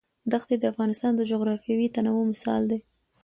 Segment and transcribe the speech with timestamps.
[0.31, 2.79] دښتې د افغانستان د جغرافیوي تنوع مثال دی.